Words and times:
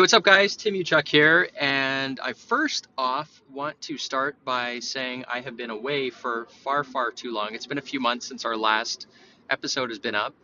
Hey, 0.00 0.02
what's 0.02 0.14
up, 0.14 0.22
guys? 0.22 0.56
Tim 0.56 0.72
Uchuk 0.72 1.06
here, 1.06 1.50
and 1.60 2.18
I 2.20 2.32
first 2.32 2.88
off 2.96 3.42
want 3.52 3.78
to 3.82 3.98
start 3.98 4.42
by 4.46 4.78
saying 4.78 5.26
I 5.28 5.42
have 5.42 5.58
been 5.58 5.68
away 5.68 6.08
for 6.08 6.46
far, 6.64 6.84
far 6.84 7.10
too 7.10 7.34
long. 7.34 7.50
It's 7.52 7.66
been 7.66 7.76
a 7.76 7.82
few 7.82 8.00
months 8.00 8.26
since 8.26 8.46
our 8.46 8.56
last 8.56 9.08
episode 9.50 9.90
has 9.90 9.98
been 9.98 10.14
up, 10.14 10.34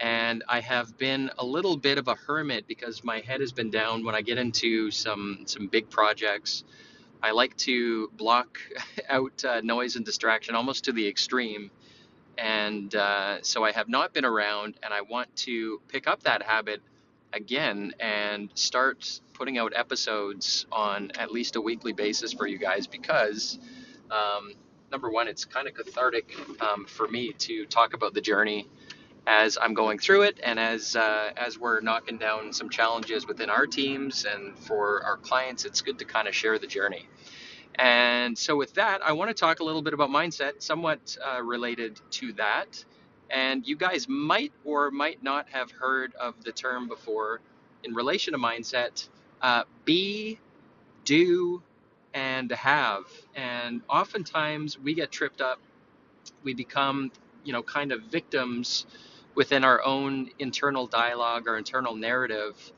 and 0.00 0.42
I 0.48 0.60
have 0.60 0.96
been 0.96 1.30
a 1.36 1.44
little 1.44 1.76
bit 1.76 1.98
of 1.98 2.08
a 2.08 2.14
hermit 2.14 2.66
because 2.66 3.04
my 3.04 3.20
head 3.20 3.42
has 3.42 3.52
been 3.52 3.68
down 3.68 4.02
when 4.06 4.14
I 4.14 4.22
get 4.22 4.38
into 4.38 4.90
some 4.90 5.42
some 5.44 5.66
big 5.66 5.90
projects. 5.90 6.64
I 7.22 7.32
like 7.32 7.54
to 7.68 8.08
block 8.16 8.60
out 9.10 9.44
uh, 9.44 9.60
noise 9.60 9.96
and 9.96 10.06
distraction 10.06 10.54
almost 10.54 10.84
to 10.84 10.92
the 10.92 11.06
extreme, 11.06 11.70
and 12.38 12.94
uh, 12.94 13.42
so 13.42 13.62
I 13.62 13.72
have 13.72 13.90
not 13.90 14.14
been 14.14 14.24
around, 14.24 14.78
and 14.82 14.94
I 14.94 15.02
want 15.02 15.36
to 15.44 15.82
pick 15.88 16.06
up 16.06 16.22
that 16.22 16.42
habit 16.42 16.80
again 17.32 17.92
and 18.00 18.50
start 18.54 19.20
putting 19.32 19.58
out 19.58 19.72
episodes 19.74 20.66
on 20.70 21.10
at 21.18 21.32
least 21.32 21.56
a 21.56 21.60
weekly 21.60 21.92
basis 21.92 22.32
for 22.32 22.46
you 22.46 22.58
guys 22.58 22.86
because 22.86 23.58
um, 24.10 24.52
number 24.90 25.10
one 25.10 25.28
it's 25.28 25.44
kind 25.44 25.66
of 25.66 25.74
cathartic 25.74 26.36
um, 26.60 26.84
for 26.86 27.08
me 27.08 27.32
to 27.32 27.66
talk 27.66 27.94
about 27.94 28.14
the 28.14 28.20
journey 28.20 28.68
as 29.26 29.56
I'm 29.60 29.74
going 29.74 29.98
through 29.98 30.22
it 30.22 30.40
and 30.42 30.58
as 30.58 30.96
uh, 30.96 31.30
as 31.36 31.58
we're 31.58 31.80
knocking 31.80 32.18
down 32.18 32.52
some 32.52 32.68
challenges 32.68 33.26
within 33.26 33.50
our 33.50 33.66
teams 33.66 34.24
and 34.24 34.58
for 34.58 35.02
our 35.04 35.16
clients 35.16 35.64
it's 35.64 35.80
good 35.80 35.98
to 36.00 36.04
kind 36.04 36.28
of 36.28 36.34
share 36.34 36.58
the 36.58 36.66
journey. 36.66 37.08
And 37.76 38.36
so 38.36 38.56
with 38.56 38.74
that 38.74 39.00
I 39.02 39.12
want 39.12 39.30
to 39.30 39.34
talk 39.34 39.60
a 39.60 39.64
little 39.64 39.82
bit 39.82 39.94
about 39.94 40.10
mindset 40.10 40.62
somewhat 40.62 41.16
uh, 41.24 41.42
related 41.42 42.00
to 42.12 42.32
that 42.34 42.84
and 43.32 43.66
you 43.66 43.76
guys 43.76 44.08
might 44.08 44.52
or 44.64 44.90
might 44.90 45.22
not 45.22 45.48
have 45.50 45.70
heard 45.72 46.14
of 46.16 46.34
the 46.44 46.52
term 46.52 46.88
before 46.88 47.40
in 47.82 47.94
relation 47.94 48.34
to 48.34 48.38
mindset 48.38 49.08
uh, 49.40 49.64
be, 49.84 50.38
do, 51.04 51.62
and 52.14 52.50
have. 52.52 53.04
And 53.34 53.82
oftentimes 53.88 54.78
we 54.78 54.94
get 54.94 55.10
tripped 55.10 55.40
up. 55.40 55.58
We 56.44 56.54
become, 56.54 57.10
you 57.44 57.52
know, 57.52 57.62
kind 57.62 57.92
of 57.92 58.02
victims 58.04 58.86
within 59.34 59.64
our 59.64 59.82
own 59.82 60.30
internal 60.38 60.86
dialogue 60.86 61.48
or 61.48 61.56
internal 61.56 61.96
narrative 61.96 62.72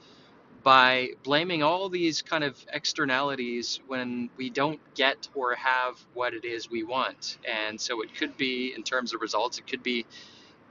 by 0.62 1.11
blaming 1.24 1.62
all 1.62 1.89
these 1.91 2.22
kind 2.22 2.44
of 2.44 2.64
externalities 2.72 3.80
when 3.86 4.30
we 4.39 4.50
don't 4.50 4.80
get 4.94 5.28
or 5.34 5.55
have 5.56 5.98
what 6.14 6.34
it 6.34 6.44
is 6.44 6.70
we 6.70 6.84
want. 6.84 7.39
And 7.46 7.80
so 7.80 8.02
it 8.02 8.14
could 8.16 8.36
be 8.36 8.72
in 8.74 8.83
terms 8.83 9.14
of 9.14 9.20
results, 9.20 9.58
it 9.58 9.66
could 9.66 9.83
be 9.83 10.06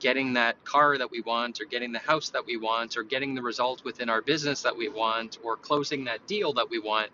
getting 0.04 0.34
that 0.34 0.62
car 0.66 0.98
that 0.98 1.09
we 1.09 1.22
want 1.22 1.62
or 1.62 1.66
getting 1.66 1.94
the 1.94 2.00
house 2.00 2.30
that 2.30 2.46
we 2.46 2.58
want 2.58 2.98
or 2.98 3.04
getting 3.04 3.34
the 3.34 3.42
result 3.42 3.86
within 3.86 4.09
our 4.09 4.22
business 4.22 4.62
that 4.62 4.76
we 4.78 4.90
want 4.90 5.40
or 5.44 5.56
closing 5.56 6.03
that 6.03 6.28
deal 6.28 6.52
that 6.53 6.69
we 6.69 6.78
want 6.78 7.09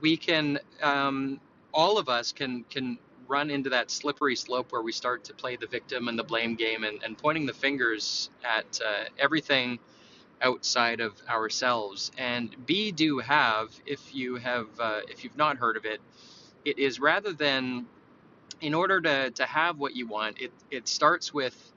we 0.00 0.16
can 0.16 0.58
um, 0.82 1.40
all 1.72 1.96
of 1.96 2.08
us 2.08 2.32
can 2.32 2.64
can 2.64 2.98
run 3.28 3.50
into 3.50 3.70
that 3.70 3.90
slippery 3.90 4.34
slope 4.34 4.72
where 4.72 4.82
we 4.82 4.92
start 4.92 5.22
to 5.22 5.34
play 5.34 5.56
the 5.56 5.68
victim 5.68 6.08
and 6.08 6.18
the 6.18 6.24
blame 6.24 6.56
game 6.56 6.82
and, 6.82 7.00
and 7.04 7.16
pointing 7.16 7.46
the 7.46 7.54
fingers 7.54 8.30
at 8.44 8.80
uh, 8.84 9.04
everything 9.18 9.78
outside 10.42 11.00
of 11.00 11.14
ourselves. 11.28 12.10
And 12.18 12.54
be 12.66 12.90
do 12.92 13.18
have 13.20 13.70
if 13.86 14.14
you 14.14 14.36
have 14.36 14.66
uh, 14.80 15.02
if 15.08 15.24
you've 15.24 15.36
not 15.36 15.58
heard 15.58 15.76
of 15.76 15.84
it 15.84 16.00
it 16.64 16.80
is 16.80 16.98
rather 17.00 17.32
than 17.32 17.86
in 18.60 18.74
order 18.74 19.00
to, 19.00 19.30
to 19.30 19.46
have 19.46 19.78
what 19.78 19.94
you 19.94 20.08
want 20.08 20.40
it, 20.40 20.52
it 20.70 20.88
starts 20.88 21.32
with 21.32 21.72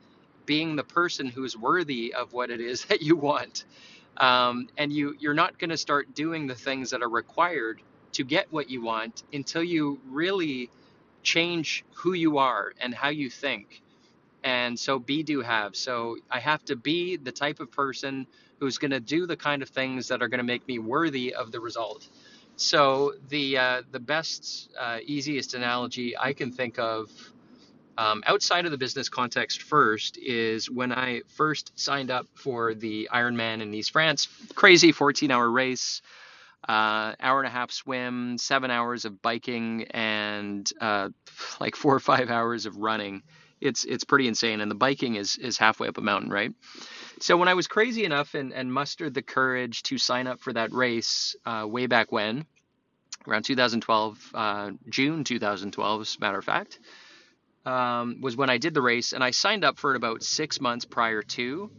being 0.45 0.75
the 0.75 0.83
person 0.83 1.27
who's 1.27 1.57
worthy 1.57 2.13
of 2.13 2.33
what 2.33 2.49
it 2.49 2.61
is 2.61 2.85
that 2.87 3.01
you 3.01 3.15
want. 3.15 3.65
Um, 4.17 4.67
and 4.77 4.91
you 4.93 5.15
you're 5.19 5.33
not 5.33 5.59
going 5.59 5.71
to 5.71 5.77
start 5.77 6.13
doing 6.15 6.47
the 6.47 6.55
things 6.55 6.91
that 6.91 7.01
are 7.01 7.09
required 7.09 7.81
to 8.13 8.23
get 8.23 8.51
what 8.51 8.69
you 8.69 8.81
want 8.81 9.23
until 9.33 9.63
you 9.63 9.99
really 10.09 10.69
change 11.23 11.85
who 11.95 12.13
you 12.13 12.37
are 12.37 12.73
and 12.81 12.93
how 12.93 13.09
you 13.09 13.29
think. 13.29 13.81
And 14.43 14.79
so 14.79 14.99
be 14.99 15.23
do 15.23 15.41
have. 15.41 15.75
So 15.75 16.17
I 16.29 16.39
have 16.39 16.63
to 16.65 16.75
be 16.75 17.17
the 17.17 17.31
type 17.31 17.59
of 17.59 17.71
person 17.71 18.27
who's 18.59 18.77
going 18.77 18.91
to 18.91 18.99
do 18.99 19.25
the 19.27 19.37
kind 19.37 19.61
of 19.61 19.69
things 19.69 20.07
that 20.09 20.21
are 20.21 20.27
going 20.27 20.39
to 20.39 20.45
make 20.45 20.67
me 20.67 20.79
worthy 20.79 21.33
of 21.33 21.51
the 21.51 21.59
result. 21.59 22.07
So 22.55 23.13
the 23.29 23.57
uh, 23.57 23.81
the 23.91 23.99
best 23.99 24.69
uh, 24.79 24.99
easiest 25.05 25.55
analogy 25.55 26.17
I 26.17 26.33
can 26.33 26.51
think 26.51 26.79
of 26.79 27.11
um, 28.01 28.23
outside 28.25 28.65
of 28.65 28.71
the 28.71 28.79
business 28.79 29.09
context 29.09 29.61
first 29.61 30.17
is 30.17 30.71
when 30.71 30.91
I 30.91 31.21
first 31.27 31.71
signed 31.79 32.09
up 32.09 32.25
for 32.33 32.73
the 32.73 33.07
Ironman 33.13 33.61
in 33.61 33.69
Nice, 33.69 33.89
France. 33.89 34.27
Crazy 34.55 34.91
14 34.91 35.29
hour 35.29 35.47
race, 35.47 36.01
uh, 36.67 37.13
hour 37.19 37.39
and 37.39 37.47
a 37.47 37.51
half 37.51 37.69
swim, 37.69 38.39
seven 38.39 38.71
hours 38.71 39.05
of 39.05 39.21
biking, 39.21 39.83
and 39.91 40.67
uh, 40.81 41.09
like 41.59 41.75
four 41.75 41.93
or 41.93 41.99
five 41.99 42.31
hours 42.31 42.65
of 42.65 42.75
running. 42.77 43.21
It's 43.59 43.83
it's 43.83 44.03
pretty 44.03 44.27
insane, 44.27 44.61
and 44.61 44.71
the 44.71 44.75
biking 44.75 45.13
is 45.13 45.37
is 45.37 45.59
halfway 45.59 45.87
up 45.87 45.99
a 45.99 46.01
mountain, 46.01 46.31
right? 46.31 46.51
So 47.19 47.37
when 47.37 47.49
I 47.49 47.53
was 47.53 47.67
crazy 47.67 48.03
enough 48.03 48.33
and, 48.33 48.51
and 48.51 48.73
mustered 48.73 49.13
the 49.13 49.21
courage 49.21 49.83
to 49.83 49.99
sign 49.99 50.25
up 50.25 50.39
for 50.39 50.53
that 50.53 50.71
race 50.73 51.35
uh, 51.45 51.67
way 51.69 51.85
back 51.85 52.11
when, 52.11 52.47
around 53.27 53.43
2012, 53.43 54.31
uh, 54.33 54.71
June 54.89 55.23
2012, 55.23 56.01
as 56.01 56.15
a 56.15 56.19
matter 56.19 56.39
of 56.39 56.45
fact, 56.45 56.79
um, 57.65 58.21
was 58.21 58.35
when 58.35 58.49
I 58.49 58.57
did 58.57 58.73
the 58.73 58.81
race, 58.81 59.13
and 59.13 59.23
I 59.23 59.31
signed 59.31 59.63
up 59.63 59.77
for 59.77 59.91
it 59.91 59.97
about 59.97 60.23
six 60.23 60.59
months 60.59 60.85
prior 60.85 61.21
to. 61.21 61.69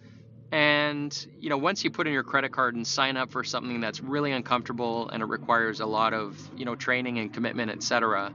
And 0.53 1.27
you 1.41 1.49
know, 1.49 1.57
once 1.57 1.83
you 1.83 1.91
put 1.91 2.07
in 2.07 2.13
your 2.13 2.23
credit 2.23 2.53
card 2.53 2.75
and 2.75 2.87
sign 2.87 3.17
up 3.17 3.31
for 3.31 3.43
something 3.43 3.81
that's 3.81 4.01
really 4.01 4.33
uncomfortable 4.33 5.09
and 5.09 5.23
it 5.23 5.27
requires 5.27 5.81
a 5.81 5.87
lot 5.87 6.13
of 6.13 6.39
you 6.57 6.65
know 6.65 6.77
training 6.77 7.19
and 7.19 7.33
commitment, 7.33 7.71
etc. 7.71 8.33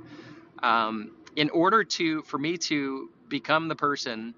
Um, 0.62 1.12
in 1.36 1.50
order 1.52 1.84
to 1.84 2.24
for 2.24 2.40
me 2.40 2.58
to 2.58 3.10
become 3.30 3.68
the 3.68 3.76
person 3.76 4.34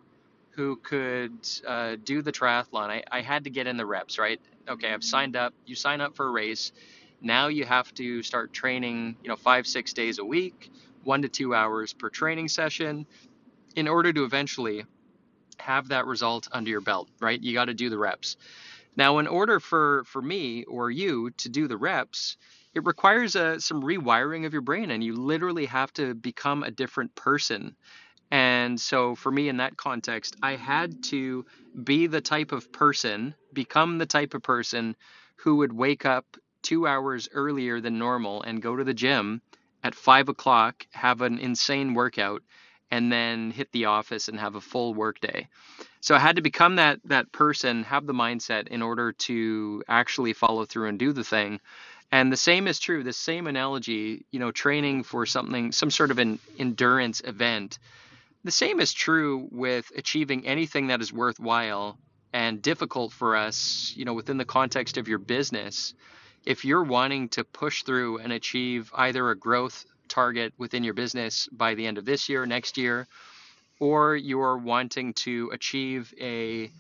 who 0.52 0.76
could 0.76 1.32
uh, 1.66 1.96
do 2.04 2.22
the 2.22 2.34
triathlon, 2.34 2.90
I, 2.90 3.04
I 3.10 3.22
had 3.22 3.46
to 3.46 3.50
get 3.50 3.66
in 3.66 3.78
the 3.78 3.86
reps, 3.86 4.20
right? 4.20 4.42
Okay, 4.68 4.92
I've 4.92 5.04
signed 5.04 5.38
up. 5.38 5.54
You 5.66 5.76
sign 5.76 6.02
up 6.02 6.18
for 6.18 6.28
a 6.28 6.32
race. 6.32 6.74
Now 7.22 7.48
you 7.48 7.64
have 7.66 7.94
to 7.96 8.24
start 8.24 8.52
training, 8.52 9.16
you 9.24 9.30
know, 9.30 9.38
five, 9.38 9.68
six 9.68 9.94
days 9.94 10.20
a 10.20 10.26
week 10.26 10.70
one 11.10 11.24
to 11.24 11.28
two 11.28 11.56
hours 11.56 11.92
per 11.92 12.08
training 12.08 12.48
session 12.48 13.08
in 13.76 13.88
order 13.88 14.14
to 14.14 14.26
eventually 14.26 14.86
have 15.58 15.88
that 15.88 16.06
result 16.06 16.48
under 16.52 16.70
your 16.70 16.82
belt, 16.82 17.10
right? 17.20 17.42
You 17.42 17.52
got 17.54 17.66
to 17.66 17.74
do 17.74 17.90
the 17.90 17.98
reps. 17.98 18.38
Now, 18.96 19.18
in 19.18 19.26
order 19.26 19.60
for 19.60 20.04
for 20.06 20.22
me 20.22 20.66
or 20.66 20.92
you 20.92 21.32
to 21.32 21.50
do 21.50 21.68
the 21.68 21.78
reps, 21.78 22.38
it 22.76 22.86
requires 22.86 23.36
a, 23.36 23.46
uh, 23.46 23.60
some 23.60 23.82
rewiring 23.82 24.46
of 24.46 24.54
your 24.54 24.62
brain, 24.62 24.92
and 24.92 25.04
you 25.04 25.16
literally 25.16 25.66
have 25.66 25.92
to 25.94 26.14
become 26.14 26.62
a 26.62 26.70
different 26.82 27.16
person. 27.16 27.76
And 28.30 28.80
so, 28.80 29.16
for 29.16 29.32
me, 29.32 29.50
in 29.50 29.58
that 29.58 29.78
context, 29.78 30.36
I 30.44 30.58
had 30.58 31.02
to 31.06 31.44
be 31.92 32.06
the 32.06 32.22
type 32.22 32.52
of 32.52 32.72
person, 32.72 33.34
become 33.52 33.98
the 33.98 34.06
type 34.18 34.36
of 34.36 34.44
person 34.44 34.96
who 35.38 35.56
would 35.56 35.74
wake 35.74 36.06
up 36.06 36.38
two 36.62 36.86
hours 36.86 37.30
earlier 37.34 37.82
than 37.82 37.98
normal 37.98 38.44
and 38.44 38.62
go 38.62 38.76
to 38.76 38.84
the 38.84 39.00
gym 39.06 39.42
at 39.84 39.96
five 39.96 40.30
o'clock, 40.30 40.86
have 40.92 41.22
an 41.22 41.40
insane 41.40 41.94
workout, 41.94 42.44
and 42.92 43.12
then 43.12 43.52
hit 43.52 43.72
the 43.72 43.86
office 43.86 44.28
and 44.28 44.40
have 44.40 44.56
a 44.56 44.62
full 44.62 44.94
workday. 44.94 45.48
So 46.02 46.16
I 46.16 46.20
had 46.20 46.38
to 46.38 46.42
become 46.42 46.78
that 46.78 47.00
that 47.06 47.32
person, 47.32 47.84
have 47.84 48.06
the 48.06 48.14
mindset 48.14 48.68
in 48.70 48.82
order 48.82 49.12
to 49.12 49.84
actually 49.88 50.34
follow 50.34 50.66
through 50.66 50.90
and 50.90 50.98
do 50.98 51.14
the 51.14 51.24
thing. 51.24 51.60
And 52.12 52.32
the 52.32 52.38
same 52.38 52.68
is 52.68 52.80
true. 52.80 53.04
The 53.04 53.14
same 53.14 53.46
analogy, 53.46 54.26
you 54.32 54.40
know, 54.40 54.52
training 54.52 55.04
for 55.04 55.26
something, 55.26 55.72
some 55.72 55.92
sort 55.92 56.10
of 56.10 56.18
an 56.18 56.40
endurance 56.58 57.22
event. 57.24 57.78
The 58.44 58.52
same 58.52 58.80
is 58.80 58.94
true 58.94 59.48
with 59.52 59.92
achieving 59.96 60.48
anything 60.48 60.88
that 60.88 61.02
is 61.02 61.14
worthwhile 61.14 62.00
and 62.34 62.62
difficult 62.62 63.12
for 63.12 63.36
us, 63.36 63.94
you 63.96 64.06
know, 64.06 64.14
within 64.14 64.38
the 64.38 64.46
context 64.46 64.98
of 64.98 65.08
your 65.08 65.20
business 65.20 65.94
if 66.46 66.66
you're 66.66 66.84
wanting 66.84 67.30
to 67.30 67.44
push 67.44 67.84
through 67.84 68.20
and 68.20 68.32
achieve 68.32 68.92
either 68.96 69.30
a 69.30 69.38
growth 69.38 69.86
target 70.08 70.54
within 70.58 70.84
your 70.84 70.94
business 70.94 71.48
by 71.52 71.76
the 71.76 71.86
end 71.86 71.98
of 71.98 72.06
this 72.06 72.30
year, 72.30 72.46
next 72.46 72.78
year, 72.78 73.08
or 73.80 74.16
you're 74.16 74.58
wanting 74.58 75.14
to 75.14 75.50
achieve 75.54 76.14
a 76.20 76.72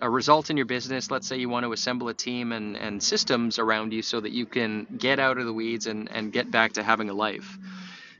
a 0.00 0.10
result 0.10 0.50
in 0.50 0.58
your 0.58 0.66
business. 0.66 1.10
Let's 1.10 1.26
say 1.26 1.38
you 1.38 1.48
want 1.48 1.64
to 1.64 1.72
assemble 1.72 2.08
a 2.08 2.14
team 2.14 2.52
and, 2.52 2.76
and 2.76 3.02
systems 3.02 3.58
around 3.58 3.94
you 3.94 4.02
so 4.02 4.20
that 4.20 4.32
you 4.32 4.44
can 4.44 4.86
get 4.98 5.18
out 5.18 5.38
of 5.38 5.46
the 5.46 5.52
weeds 5.52 5.86
and, 5.86 6.10
and 6.10 6.32
get 6.32 6.50
back 6.50 6.74
to 6.74 6.82
having 6.82 7.08
a 7.08 7.14
life. 7.14 7.56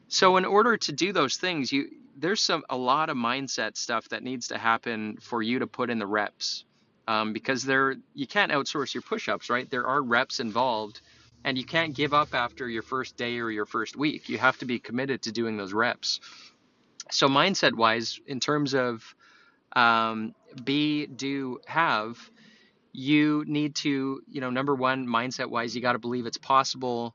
So 0.08 0.38
in 0.38 0.46
order 0.46 0.76
to 0.76 0.92
do 0.92 1.12
those 1.12 1.36
things, 1.36 1.72
you 1.72 1.90
there's 2.18 2.40
some 2.40 2.64
a 2.70 2.76
lot 2.76 3.10
of 3.10 3.16
mindset 3.16 3.76
stuff 3.76 4.08
that 4.08 4.22
needs 4.22 4.48
to 4.48 4.56
happen 4.56 5.18
for 5.20 5.42
you 5.42 5.58
to 5.58 5.66
put 5.66 5.90
in 5.90 5.98
the 5.98 6.06
reps. 6.06 6.64
Um, 7.08 7.32
because 7.32 7.62
there 7.62 7.94
you 8.14 8.26
can't 8.26 8.50
outsource 8.50 8.92
your 8.92 9.02
push-ups, 9.02 9.48
right? 9.48 9.70
There 9.70 9.86
are 9.86 10.02
reps 10.02 10.40
involved 10.40 11.00
and 11.44 11.56
you 11.56 11.64
can't 11.64 11.94
give 11.94 12.12
up 12.12 12.34
after 12.34 12.68
your 12.68 12.82
first 12.82 13.16
day 13.16 13.38
or 13.38 13.50
your 13.50 13.66
first 13.66 13.96
week. 13.96 14.28
You 14.28 14.36
have 14.38 14.58
to 14.58 14.64
be 14.64 14.80
committed 14.80 15.22
to 15.22 15.32
doing 15.32 15.56
those 15.56 15.72
reps. 15.72 16.20
So 17.12 17.28
mindset 17.28 17.74
wise, 17.74 18.20
in 18.26 18.40
terms 18.40 18.74
of 18.74 19.14
um, 19.76 20.34
be, 20.64 21.06
do, 21.06 21.60
have, 21.66 22.18
you 22.92 23.44
need 23.46 23.76
to, 23.76 24.22
you 24.28 24.40
know, 24.40 24.50
number 24.50 24.74
one, 24.74 25.06
mindset 25.06 25.46
wise, 25.46 25.76
you 25.76 25.82
got 25.82 25.92
to 25.92 26.00
believe 26.00 26.26
it's 26.26 26.38
possible. 26.38 27.14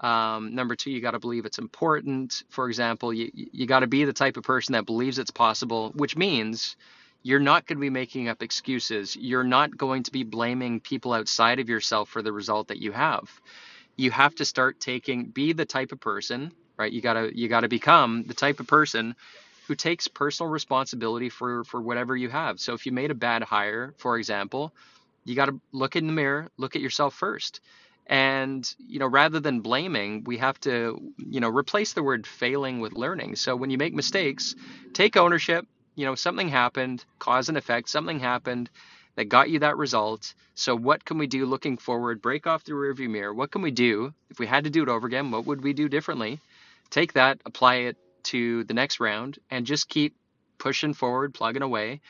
Um, 0.00 0.54
number 0.54 0.74
two, 0.74 0.90
you 0.90 1.00
got 1.00 1.12
to 1.12 1.20
believe 1.20 1.44
it's 1.44 1.58
important. 1.58 2.42
For 2.48 2.66
example, 2.66 3.12
you, 3.12 3.30
you 3.34 3.66
got 3.66 3.80
to 3.80 3.86
be 3.86 4.04
the 4.04 4.12
type 4.12 4.36
of 4.36 4.42
person 4.42 4.72
that 4.72 4.86
believes 4.86 5.18
it's 5.18 5.30
possible, 5.30 5.92
which 5.94 6.16
means 6.16 6.74
you're 7.22 7.40
not 7.40 7.66
going 7.66 7.76
to 7.76 7.80
be 7.80 7.90
making 7.90 8.28
up 8.28 8.42
excuses. 8.42 9.16
You're 9.16 9.44
not 9.44 9.76
going 9.76 10.04
to 10.04 10.12
be 10.12 10.22
blaming 10.22 10.80
people 10.80 11.12
outside 11.12 11.60
of 11.60 11.68
yourself 11.68 12.08
for 12.08 12.22
the 12.22 12.32
result 12.32 12.68
that 12.68 12.78
you 12.78 12.92
have. 12.92 13.28
You 13.96 14.10
have 14.10 14.34
to 14.36 14.44
start 14.44 14.80
taking, 14.80 15.26
be 15.26 15.52
the 15.52 15.66
type 15.66 15.92
of 15.92 16.00
person, 16.00 16.52
right? 16.78 16.92
You 16.92 17.00
gotta, 17.00 17.30
you 17.36 17.48
gotta 17.48 17.68
become 17.68 18.24
the 18.24 18.34
type 18.34 18.60
of 18.60 18.66
person 18.66 19.14
who 19.66 19.76
takes 19.76 20.08
personal 20.08 20.50
responsibility 20.50 21.28
for 21.28 21.62
for 21.62 21.80
whatever 21.80 22.16
you 22.16 22.28
have. 22.28 22.58
So 22.58 22.74
if 22.74 22.86
you 22.86 22.92
made 22.92 23.12
a 23.12 23.14
bad 23.14 23.44
hire, 23.44 23.94
for 23.98 24.18
example, 24.18 24.74
you 25.24 25.36
got 25.36 25.46
to 25.46 25.60
look 25.72 25.94
in 25.94 26.08
the 26.08 26.12
mirror, 26.12 26.50
look 26.56 26.74
at 26.74 26.82
yourself 26.82 27.14
first. 27.14 27.60
And 28.06 28.68
you 28.88 28.98
know, 28.98 29.06
rather 29.06 29.38
than 29.38 29.60
blaming, 29.60 30.24
we 30.24 30.38
have 30.38 30.58
to, 30.62 31.00
you 31.18 31.38
know, 31.38 31.48
replace 31.48 31.92
the 31.92 32.02
word 32.02 32.26
failing 32.26 32.80
with 32.80 32.94
learning. 32.94 33.36
So 33.36 33.54
when 33.54 33.70
you 33.70 33.78
make 33.78 33.94
mistakes, 33.94 34.56
take 34.92 35.16
ownership. 35.16 35.68
You 36.00 36.06
know, 36.06 36.14
something 36.14 36.48
happened, 36.48 37.04
cause 37.18 37.50
and 37.50 37.58
effect, 37.58 37.90
something 37.90 38.20
happened 38.20 38.70
that 39.16 39.26
got 39.26 39.50
you 39.50 39.58
that 39.58 39.76
result. 39.76 40.32
So 40.54 40.74
what 40.74 41.04
can 41.04 41.18
we 41.18 41.26
do 41.26 41.44
looking 41.44 41.76
forward? 41.76 42.22
Break 42.22 42.46
off 42.46 42.64
the 42.64 42.72
rearview 42.72 43.10
mirror. 43.10 43.34
What 43.34 43.50
can 43.50 43.60
we 43.60 43.70
do? 43.70 44.14
If 44.30 44.38
we 44.38 44.46
had 44.46 44.64
to 44.64 44.70
do 44.70 44.82
it 44.82 44.88
over 44.88 45.06
again, 45.06 45.30
what 45.30 45.44
would 45.44 45.62
we 45.62 45.74
do 45.74 45.90
differently? 45.90 46.40
Take 46.88 47.12
that, 47.12 47.42
apply 47.44 47.74
it 47.88 47.98
to 48.22 48.64
the 48.64 48.72
next 48.72 48.98
round 48.98 49.40
and 49.50 49.66
just 49.66 49.90
keep 49.90 50.16
pushing 50.56 50.94
forward, 50.94 51.34
plugging 51.34 51.60
away. 51.60 52.00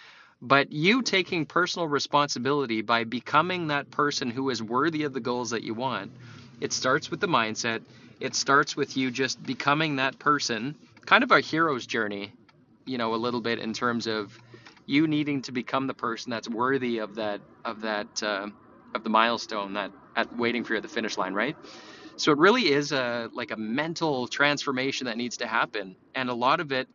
But 0.40 0.70
you 0.70 1.02
taking 1.02 1.44
personal 1.44 1.88
responsibility 1.88 2.82
by 2.82 3.02
becoming 3.02 3.66
that 3.66 3.90
person 3.90 4.31
who 4.31 4.50
is 4.50 4.62
worthy 4.62 5.02
of 5.02 5.14
the 5.14 5.19
goals 5.19 5.50
that 5.50 5.64
you 5.64 5.75
want, 5.75 6.12
it 6.60 6.72
starts 6.72 7.10
with 7.10 7.19
the 7.19 7.26
mindset. 7.26 7.82
It 8.20 8.37
starts 8.37 8.76
with 8.76 8.96
you 8.96 9.10
just 9.10 9.42
becoming 9.42 9.96
that 9.96 10.20
person, 10.20 10.76
kind 11.06 11.25
of 11.25 11.32
a 11.32 11.40
hero's 11.40 11.87
journey, 11.87 12.32
you 12.86 12.98
know, 12.98 13.14
a 13.14 13.16
little 13.16 13.40
bit 13.40 13.58
in 13.58 13.72
terms 13.72 14.06
of 14.06 14.38
you 14.86 15.06
needing 15.06 15.42
to 15.42 15.52
become 15.52 15.86
the 15.86 15.94
person 15.94 16.30
that's 16.30 16.48
worthy 16.48 16.98
of 16.98 17.14
that 17.16 17.40
of 17.64 17.82
that 17.82 18.22
uh, 18.22 18.48
of 18.94 19.04
the 19.04 19.10
milestone 19.10 19.74
that 19.74 19.92
at 20.16 20.34
waiting 20.36 20.64
for 20.64 20.74
you 20.74 20.78
at 20.78 20.82
the 20.82 20.88
finish 20.88 21.16
line, 21.16 21.34
right? 21.34 21.56
So 22.16 22.32
it 22.32 22.38
really 22.38 22.72
is 22.72 22.92
a 22.92 23.30
like 23.32 23.50
a 23.50 23.56
mental 23.56 24.28
transformation 24.28 25.06
that 25.06 25.16
needs 25.16 25.38
to 25.38 25.46
happen. 25.46 25.96
And 26.14 26.28
a 26.30 26.34
lot 26.34 26.60
of 26.60 26.72
it, 26.72 26.88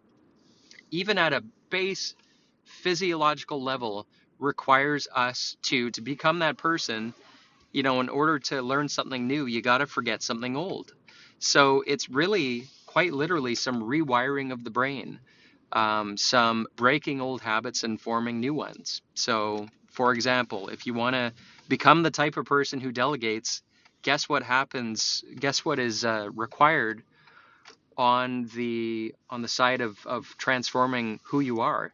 even 0.92 1.18
at 1.18 1.34
a 1.34 1.44
base 1.70 2.16
physiological 2.66 3.62
level, 3.64 4.08
requires 4.40 5.08
us 5.14 5.58
to 5.64 5.92
to 5.92 6.02
become 6.02 6.40
that 6.40 6.58
person. 6.58 7.14
You 7.72 7.84
know, 7.84 8.02
in 8.02 8.10
order 8.10 8.40
to 8.40 8.62
learn 8.62 8.90
something 8.90 9.28
new, 9.28 9.46
you 9.46 9.62
got 9.62 9.80
to 9.80 9.88
forget 9.88 10.24
something 10.24 10.56
old. 10.56 10.94
So 11.40 11.84
it's 11.86 12.10
really 12.10 12.66
quite 12.86 13.14
literally 13.14 13.56
some 13.56 13.82
rewiring 13.84 14.52
of 14.54 14.64
the 14.64 14.72
brain, 14.72 15.20
um, 15.72 16.18
some 16.18 16.68
breaking 16.76 17.22
old 17.22 17.42
habits 17.42 17.84
and 17.84 18.00
forming 18.00 18.40
new 18.40 18.54
ones. 18.54 19.02
So, 19.14 19.68
for 19.92 20.14
example, 20.14 20.70
if 20.70 20.86
you 20.86 20.94
want 20.94 21.16
to 21.16 21.34
become 21.68 22.04
the 22.04 22.12
type 22.12 22.38
of 22.38 22.46
person 22.46 22.80
who 22.80 22.92
delegates, 22.92 23.62
guess 24.02 24.30
what 24.30 24.44
happens? 24.44 25.24
Guess 25.40 25.66
what 25.66 25.80
is 25.80 26.06
uh, 26.06 26.30
required 26.34 27.04
on 27.98 28.46
the 28.56 29.14
on 29.30 29.42
the 29.42 29.48
side 29.48 29.82
of 29.82 30.06
of 30.06 30.36
transforming 30.38 31.20
who 31.24 31.40
you 31.40 31.62
are? 31.62 31.94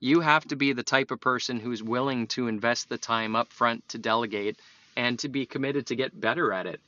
You 0.00 0.20
have 0.20 0.44
to 0.46 0.56
be 0.56 0.72
the 0.72 0.82
type 0.82 1.10
of 1.10 1.20
person 1.20 1.60
who's 1.60 1.82
willing 1.82 2.26
to 2.28 2.48
invest 2.48 2.88
the 2.88 2.98
time 2.98 3.36
up 3.36 3.52
front 3.52 3.86
to 3.90 3.98
delegate 3.98 4.58
and 4.96 5.18
to 5.18 5.28
be 5.28 5.44
committed 5.46 5.86
to 5.86 5.96
get 5.96 6.18
better 6.18 6.52
at 6.52 6.66
it. 6.66 6.80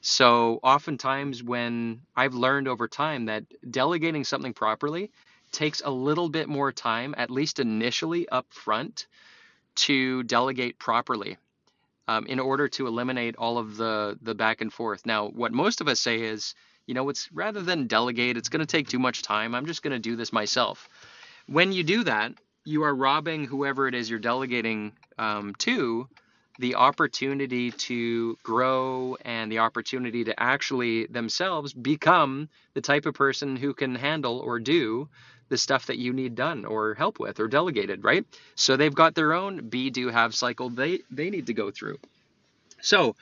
So 0.00 0.60
oftentimes 0.62 1.42
when 1.42 2.02
I've 2.16 2.34
learned 2.34 2.68
over 2.68 2.88
time 2.88 3.26
that 3.26 3.44
delegating 3.70 4.24
something 4.24 4.52
properly 4.54 5.10
takes 5.54 5.80
a 5.82 5.90
little 5.90 6.28
bit 6.28 6.48
more 6.48 6.72
time, 6.72 7.14
at 7.16 7.30
least 7.30 7.58
initially 7.58 8.28
up 8.28 8.46
front, 8.50 9.06
to 9.76 10.22
delegate 10.24 10.78
properly 10.78 11.38
um, 12.06 12.26
in 12.26 12.38
order 12.38 12.68
to 12.68 12.86
eliminate 12.86 13.36
all 13.36 13.58
of 13.58 13.76
the 13.76 14.18
the 14.22 14.34
back 14.34 14.60
and 14.60 14.72
forth. 14.72 15.06
Now, 15.06 15.28
what 15.28 15.52
most 15.52 15.80
of 15.80 15.88
us 15.88 16.00
say 16.00 16.20
is, 16.20 16.54
you 16.86 16.94
know, 16.94 17.08
it's 17.08 17.30
rather 17.32 17.62
than 17.62 17.86
delegate, 17.86 18.36
it's 18.36 18.48
going 18.48 18.60
to 18.60 18.66
take 18.66 18.88
too 18.88 18.98
much 18.98 19.22
time. 19.22 19.54
I'm 19.54 19.66
just 19.66 19.82
going 19.82 19.92
to 19.92 19.98
do 20.10 20.16
this 20.16 20.32
myself. 20.32 20.88
When 21.46 21.72
you 21.72 21.82
do 21.82 22.04
that, 22.04 22.34
you 22.64 22.84
are 22.84 22.94
robbing 22.94 23.46
whoever 23.46 23.88
it 23.88 23.94
is 23.94 24.08
you're 24.08 24.18
delegating 24.18 24.92
um, 25.18 25.54
to 25.58 26.08
the 26.58 26.76
opportunity 26.76 27.70
to 27.72 28.36
grow 28.42 29.16
and 29.24 29.50
the 29.50 29.58
opportunity 29.58 30.24
to 30.24 30.40
actually 30.40 31.06
themselves 31.06 31.72
become 31.72 32.48
the 32.74 32.80
type 32.80 33.06
of 33.06 33.14
person 33.14 33.56
who 33.56 33.74
can 33.74 33.94
handle 33.94 34.38
or 34.38 34.58
do 34.58 35.08
the 35.48 35.58
stuff 35.58 35.86
that 35.86 35.98
you 35.98 36.12
need 36.12 36.34
done 36.34 36.64
or 36.64 36.94
help 36.94 37.18
with 37.18 37.38
or 37.40 37.48
delegated, 37.48 38.02
right? 38.02 38.24
So 38.54 38.76
they've 38.76 38.94
got 38.94 39.14
their 39.14 39.32
own 39.32 39.68
be, 39.68 39.90
do, 39.90 40.08
have 40.08 40.34
cycle 40.34 40.70
they, 40.70 41.00
they 41.10 41.30
need 41.30 41.46
to 41.46 41.54
go 41.54 41.70
through. 41.70 41.98
So 42.80 43.14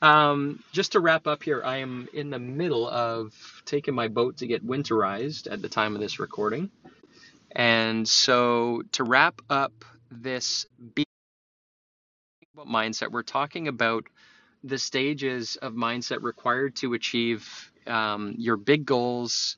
um, 0.00 0.62
just 0.72 0.92
to 0.92 1.00
wrap 1.00 1.26
up 1.26 1.42
here, 1.42 1.62
I 1.64 1.78
am 1.78 2.08
in 2.12 2.30
the 2.30 2.38
middle 2.38 2.88
of 2.88 3.34
taking 3.64 3.94
my 3.94 4.08
boat 4.08 4.38
to 4.38 4.46
get 4.46 4.66
winterized 4.66 5.50
at 5.50 5.62
the 5.62 5.68
time 5.68 5.94
of 5.94 6.00
this 6.00 6.18
recording. 6.18 6.70
And 7.52 8.06
so 8.06 8.82
to 8.92 9.04
wrap 9.04 9.40
up 9.48 9.72
this 10.10 10.66
mindset, 12.66 13.10
we're 13.10 13.22
talking 13.22 13.68
about 13.68 14.06
the 14.64 14.78
stages 14.78 15.56
of 15.56 15.74
mindset 15.74 16.22
required 16.22 16.76
to 16.76 16.94
achieve 16.94 17.70
um, 17.86 18.34
your 18.36 18.56
big 18.56 18.84
goals, 18.84 19.56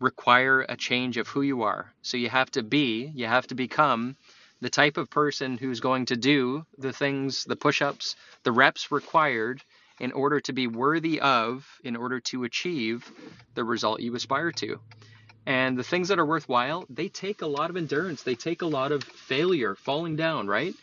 require 0.00 0.64
a 0.68 0.76
change 0.76 1.16
of 1.16 1.28
who 1.28 1.42
you 1.42 1.62
are. 1.62 1.92
So 2.02 2.16
you 2.16 2.28
have 2.28 2.50
to 2.52 2.62
be, 2.62 3.10
you 3.14 3.26
have 3.26 3.46
to 3.48 3.54
become 3.54 4.16
the 4.60 4.70
type 4.70 4.96
of 4.96 5.10
person 5.10 5.58
who's 5.58 5.80
going 5.80 6.06
to 6.06 6.16
do 6.16 6.64
the 6.78 6.92
things, 6.92 7.44
the 7.44 7.56
push 7.56 7.82
ups, 7.82 8.16
the 8.44 8.52
reps 8.52 8.90
required 8.90 9.62
in 10.00 10.12
order 10.12 10.40
to 10.40 10.52
be 10.52 10.66
worthy 10.66 11.20
of, 11.20 11.66
in 11.84 11.96
order 11.96 12.20
to 12.20 12.44
achieve 12.44 13.10
the 13.54 13.64
result 13.64 14.00
you 14.00 14.14
aspire 14.14 14.52
to. 14.52 14.78
And 15.46 15.76
the 15.76 15.84
things 15.84 16.08
that 16.08 16.18
are 16.18 16.26
worthwhile, 16.26 16.86
they 16.88 17.08
take 17.08 17.42
a 17.42 17.46
lot 17.46 17.70
of 17.70 17.76
endurance. 17.76 18.22
They 18.22 18.34
take 18.34 18.62
a 18.62 18.66
lot 18.66 18.92
of 18.92 19.04
failure, 19.04 19.74
falling 19.74 20.16
down, 20.16 20.46
right? 20.46 20.74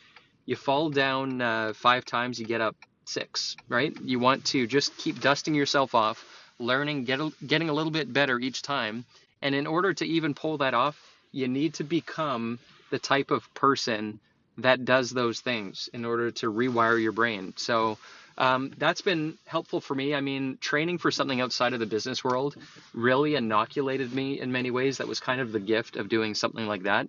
You 0.52 0.58
fall 0.58 0.90
down 0.90 1.40
uh, 1.40 1.72
five 1.74 2.04
times, 2.04 2.38
you 2.38 2.46
get 2.46 2.60
up 2.60 2.76
six, 3.06 3.56
right? 3.70 3.96
You 4.04 4.20
want 4.20 4.44
to 4.48 4.68
just 4.68 4.98
keep 4.98 5.22
dusting 5.22 5.56
yourself 5.56 5.96
off 5.96 6.26
learning, 6.60 7.06
get 7.06 7.22
a, 7.22 7.32
getting 7.48 7.70
a 7.70 7.74
little 7.74 7.90
bit 7.90 8.12
better 8.12 8.38
each 8.38 8.62
time. 8.62 9.06
And 9.42 9.56
in 9.56 9.66
order 9.66 9.94
to 9.94 10.06
even 10.06 10.34
pull 10.34 10.58
that 10.58 10.74
off, 10.74 11.00
you 11.32 11.48
need 11.48 11.76
to 11.76 11.86
become 11.86 12.60
the 12.90 13.00
type 13.00 13.32
of 13.32 13.42
person 13.54 14.20
that 14.58 14.84
does 14.84 15.10
those 15.10 15.40
things 15.40 15.88
in 15.94 16.04
order 16.04 16.32
to 16.32 16.52
rewire 16.52 17.02
your 17.02 17.14
brain. 17.14 17.54
So 17.56 17.98
um, 18.38 18.74
that's 18.78 19.00
been 19.00 19.38
helpful 19.46 19.80
for 19.80 19.96
me. 19.96 20.14
I 20.14 20.20
mean, 20.20 20.58
training 20.60 20.98
for 20.98 21.12
something 21.12 21.40
outside 21.40 21.72
of 21.72 21.80
the 21.80 21.86
business 21.86 22.26
world 22.26 22.58
really 22.94 23.36
inoculated 23.36 24.12
me 24.14 24.42
in 24.42 24.52
many 24.52 24.70
ways. 24.70 24.98
That 24.98 25.08
was 25.08 25.22
kind 25.22 25.40
of 25.40 25.54
the 25.54 25.62
gift 25.62 25.96
of 25.96 26.10
doing 26.10 26.36
something 26.36 26.68
like 26.68 26.84
that. 26.84 27.08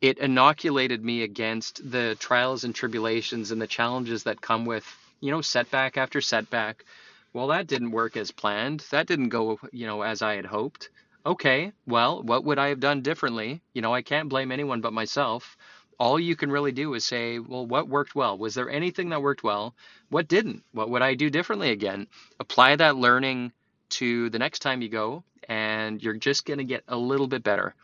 It 0.00 0.18
inoculated 0.18 1.04
me 1.04 1.22
against 1.22 1.90
the 1.90 2.16
trials 2.20 2.64
and 2.64 2.74
tribulations 2.74 3.50
and 3.50 3.60
the 3.60 3.66
challenges 3.66 4.22
that 4.24 4.40
come 4.40 4.64
with, 4.64 4.86
you 5.20 5.30
know, 5.32 5.40
setback 5.42 5.96
after 5.96 6.20
setback, 6.20 6.84
well, 7.32 7.48
that 7.48 7.66
didn't 7.66 7.90
work 7.90 8.16
as 8.16 8.30
planned. 8.30 8.80
That 8.90 9.06
didn't 9.06 9.28
go, 9.28 9.58
you 9.72 9.86
know, 9.86 10.02
as 10.02 10.22
I 10.22 10.34
had 10.34 10.46
hoped. 10.46 10.90
Okay, 11.26 11.72
well, 11.86 12.22
what 12.22 12.44
would 12.44 12.58
I 12.58 12.68
have 12.68 12.80
done 12.80 13.02
differently? 13.02 13.60
You 13.74 13.82
know, 13.82 13.92
I 13.92 14.02
can't 14.02 14.28
blame 14.28 14.50
anyone 14.50 14.80
but 14.80 14.92
myself. 14.92 15.56
All 15.98 16.18
you 16.18 16.36
can 16.36 16.50
really 16.50 16.72
do 16.72 16.94
is 16.94 17.04
say, 17.04 17.38
well, 17.38 17.66
what 17.66 17.88
worked 17.88 18.14
well? 18.14 18.38
Was 18.38 18.54
there 18.54 18.70
anything 18.70 19.10
that 19.10 19.20
worked 19.20 19.42
well? 19.42 19.74
What 20.10 20.28
didn't? 20.28 20.62
What 20.72 20.90
would 20.90 21.02
I 21.02 21.14
do 21.14 21.28
differently 21.28 21.70
again? 21.70 22.06
Apply 22.40 22.76
that 22.76 22.96
learning 22.96 23.52
to 23.90 24.30
the 24.30 24.38
next 24.38 24.60
time 24.60 24.80
you 24.80 24.88
go, 24.88 25.24
and 25.48 26.02
you're 26.02 26.14
just 26.14 26.46
going 26.46 26.58
to 26.58 26.64
get 26.64 26.84
a 26.88 26.96
little 26.96 27.26
bit 27.26 27.42
better. 27.42 27.74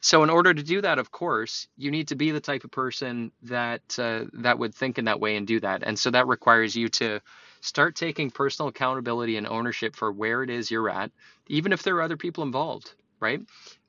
So 0.00 0.22
in 0.22 0.30
order 0.30 0.54
to 0.54 0.62
do 0.62 0.80
that, 0.82 0.98
of 0.98 1.10
course, 1.10 1.68
you 1.76 1.90
need 1.90 2.08
to 2.08 2.16
be 2.16 2.30
the 2.30 2.40
type 2.40 2.64
of 2.64 2.70
person 2.70 3.32
that 3.44 3.82
uh, 3.98 4.26
that 4.34 4.58
would 4.58 4.74
think 4.74 4.98
in 4.98 5.06
that 5.06 5.20
way 5.20 5.36
and 5.36 5.46
do 5.46 5.60
that. 5.60 5.82
And 5.84 5.98
so 5.98 6.10
that 6.12 6.28
requires 6.28 6.76
you 6.76 6.88
to 6.90 7.20
start 7.60 7.96
taking 7.96 8.30
personal 8.30 8.68
accountability 8.68 9.36
and 9.36 9.46
ownership 9.46 9.96
for 9.96 10.12
where 10.12 10.42
it 10.42 10.50
is 10.50 10.70
you're 10.70 10.90
at, 10.90 11.10
even 11.48 11.72
if 11.72 11.82
there 11.82 11.96
are 11.96 12.02
other 12.02 12.16
people 12.16 12.44
involved, 12.44 12.94
right? 13.20 13.40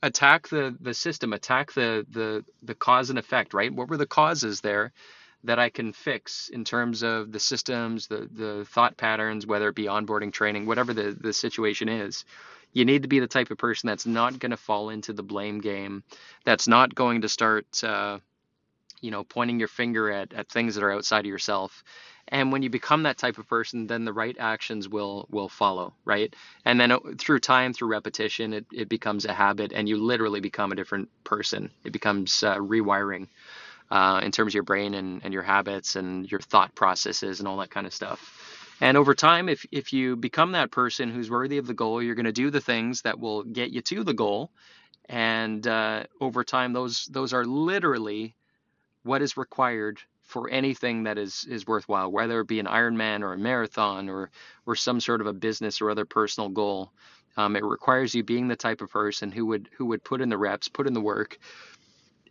Attack 0.03 0.47
the 0.49 0.75
the 0.81 0.93
system, 0.93 1.33
attack 1.33 1.73
the 1.73 2.05
the 2.09 2.45
the 2.63 2.75
cause 2.75 3.11
and 3.11 3.19
effect, 3.19 3.53
right? 3.53 3.73
What 3.73 3.89
were 3.89 3.97
the 3.97 4.07
causes 4.07 4.61
there 4.61 4.93
that 5.43 5.59
I 5.59 5.69
can 5.69 5.93
fix 5.93 6.49
in 6.49 6.63
terms 6.65 7.03
of 7.03 7.31
the 7.31 7.39
systems, 7.39 8.07
the 8.07 8.27
the 8.31 8.65
thought 8.65 8.97
patterns, 8.97 9.45
whether 9.45 9.69
it 9.69 9.75
be 9.75 9.85
onboarding 9.85 10.33
training, 10.33 10.65
whatever 10.65 10.93
the 10.93 11.15
the 11.19 11.33
situation 11.33 11.89
is 11.89 12.25
you 12.73 12.85
need 12.85 13.03
to 13.03 13.07
be 13.07 13.19
the 13.19 13.27
type 13.27 13.51
of 13.51 13.57
person 13.57 13.87
that's 13.87 14.05
not 14.05 14.39
going 14.39 14.51
to 14.51 14.57
fall 14.57 14.89
into 14.89 15.13
the 15.13 15.23
blame 15.23 15.59
game, 15.59 16.03
that's 16.45 16.67
not 16.67 16.93
going 16.93 17.21
to 17.21 17.29
start, 17.29 17.83
uh, 17.83 18.19
you 19.01 19.11
know, 19.11 19.23
pointing 19.23 19.59
your 19.59 19.67
finger 19.67 20.11
at, 20.11 20.33
at 20.33 20.49
things 20.49 20.75
that 20.75 20.83
are 20.83 20.91
outside 20.91 21.21
of 21.21 21.25
yourself. 21.25 21.83
And 22.29 22.51
when 22.51 22.61
you 22.61 22.69
become 22.69 23.03
that 23.03 23.17
type 23.17 23.37
of 23.37 23.47
person, 23.47 23.87
then 23.87 24.03
the 24.03 24.11
right 24.11 24.35
actions 24.37 24.89
will 24.89 25.27
will 25.29 25.47
follow, 25.47 25.93
right? 26.03 26.33
And 26.65 26.79
then 26.79 26.91
uh, 26.91 26.99
through 27.17 27.39
time, 27.39 27.73
through 27.73 27.87
repetition, 27.87 28.53
it, 28.53 28.65
it 28.73 28.89
becomes 28.89 29.23
a 29.25 29.33
habit, 29.33 29.71
and 29.73 29.87
you 29.87 29.97
literally 29.97 30.41
become 30.41 30.71
a 30.71 30.75
different 30.75 31.09
person. 31.23 31.71
It 31.85 31.93
becomes 31.93 32.43
uh, 32.43 32.57
rewiring 32.57 33.27
uh, 33.89 34.19
in 34.23 34.31
terms 34.31 34.51
of 34.51 34.55
your 34.55 34.63
brain 34.63 34.93
and, 34.93 35.21
and 35.23 35.33
your 35.33 35.43
habits 35.43 35.95
and 35.95 36.29
your 36.29 36.41
thought 36.41 36.75
processes 36.75 37.39
and 37.39 37.47
all 37.47 37.57
that 37.57 37.71
kind 37.71 37.87
of 37.87 37.93
stuff. 37.93 38.46
And 38.79 38.97
over 38.97 39.15
time, 39.15 39.49
if, 39.49 39.65
if 39.71 39.91
you 39.91 40.15
become 40.15 40.51
that 40.51 40.71
person 40.71 41.09
who's 41.09 41.31
worthy 41.31 41.57
of 41.57 41.67
the 41.67 41.73
goal, 41.73 42.01
you're 42.01 42.15
going 42.15 42.25
to 42.25 42.31
do 42.31 42.51
the 42.51 42.61
things 42.61 43.01
that 43.01 43.19
will 43.19 43.43
get 43.43 43.71
you 43.71 43.81
to 43.81 44.03
the 44.03 44.13
goal. 44.13 44.51
And 45.09 45.65
uh, 45.65 46.03
over 46.21 46.43
time, 46.43 46.73
those 46.73 47.05
those 47.05 47.33
are 47.33 47.45
literally 47.45 48.35
what 49.03 49.21
is 49.21 49.37
required 49.37 49.99
for 50.23 50.49
anything 50.49 51.03
that 51.03 51.17
is 51.17 51.45
is 51.49 51.65
worthwhile, 51.65 52.11
whether 52.11 52.41
it 52.41 52.47
be 52.47 52.59
an 52.59 52.65
Ironman 52.65 53.21
or 53.21 53.33
a 53.33 53.37
marathon 53.37 54.09
or 54.09 54.29
or 54.65 54.75
some 54.75 54.99
sort 54.99 55.21
of 55.21 55.27
a 55.27 55.33
business 55.33 55.81
or 55.81 55.89
other 55.89 56.05
personal 56.05 56.49
goal. 56.49 56.91
Um, 57.37 57.55
it 57.55 57.63
requires 57.63 58.13
you 58.13 58.23
being 58.23 58.47
the 58.47 58.55
type 58.55 58.81
of 58.81 58.89
person 58.91 59.31
who 59.31 59.45
would 59.47 59.69
who 59.77 59.85
would 59.85 60.03
put 60.03 60.21
in 60.21 60.29
the 60.29 60.37
reps, 60.37 60.67
put 60.67 60.87
in 60.87 60.93
the 60.93 61.01
work, 61.01 61.37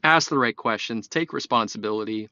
ask 0.04 0.28
the 0.28 0.38
right 0.38 0.56
questions, 0.56 1.08
take 1.08 1.32
responsibility. 1.32 2.28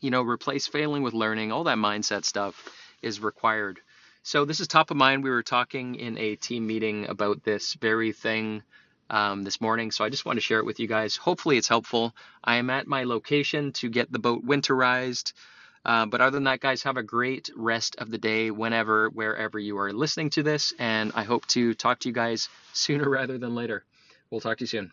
You 0.00 0.10
know, 0.10 0.22
replace 0.22 0.66
failing 0.66 1.02
with 1.02 1.12
learning, 1.12 1.52
all 1.52 1.64
that 1.64 1.76
mindset 1.76 2.24
stuff 2.24 2.79
is 3.02 3.20
required. 3.20 3.80
So 4.22 4.44
this 4.44 4.60
is 4.60 4.68
top 4.68 4.90
of 4.90 4.96
mind. 4.96 5.24
We 5.24 5.30
were 5.30 5.42
talking 5.42 5.94
in 5.94 6.18
a 6.18 6.36
team 6.36 6.66
meeting 6.66 7.08
about 7.08 7.42
this 7.42 7.74
very 7.74 8.12
thing 8.12 8.62
um, 9.08 9.42
this 9.42 9.60
morning. 9.60 9.90
So 9.90 10.04
I 10.04 10.08
just 10.08 10.24
want 10.24 10.36
to 10.36 10.42
share 10.42 10.58
it 10.58 10.66
with 10.66 10.78
you 10.78 10.86
guys. 10.86 11.16
Hopefully 11.16 11.56
it's 11.56 11.68
helpful. 11.68 12.14
I 12.44 12.56
am 12.56 12.70
at 12.70 12.86
my 12.86 13.04
location 13.04 13.72
to 13.74 13.88
get 13.88 14.12
the 14.12 14.18
boat 14.18 14.44
winterized. 14.44 15.32
Uh, 15.84 16.06
but 16.06 16.20
other 16.20 16.36
than 16.36 16.44
that, 16.44 16.60
guys, 16.60 16.82
have 16.82 16.98
a 16.98 17.02
great 17.02 17.50
rest 17.56 17.96
of 17.96 18.10
the 18.10 18.18
day 18.18 18.50
whenever, 18.50 19.08
wherever 19.08 19.58
you 19.58 19.78
are 19.78 19.92
listening 19.92 20.30
to 20.30 20.42
this. 20.42 20.74
And 20.78 21.12
I 21.14 21.24
hope 21.24 21.46
to 21.48 21.74
talk 21.74 22.00
to 22.00 22.08
you 22.08 22.14
guys 22.14 22.48
sooner 22.72 23.08
rather 23.18 23.38
than 23.38 23.54
later. 23.54 23.84
We'll 24.30 24.40
talk 24.40 24.58
to 24.58 24.64
you 24.64 24.68
soon. 24.68 24.92